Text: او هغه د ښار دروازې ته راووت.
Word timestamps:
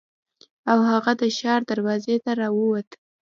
او 0.71 0.79
هغه 0.91 1.11
د 1.21 1.23
ښار 1.37 1.61
دروازې 1.71 2.15
ته 2.23 2.31
راووت. 2.39 2.89